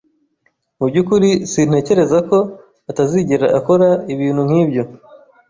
[0.77, 1.29] "Mu byukuri?
[1.51, 2.37] Sintekereza ko
[2.91, 4.83] atazigera akora ibintu nk'ibyo."